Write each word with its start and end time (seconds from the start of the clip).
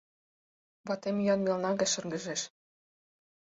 Ватем 0.87 1.15
ӱян 1.21 1.39
мелна 1.45 1.71
гай 1.79 1.89
шыргыжеш. 1.93 2.41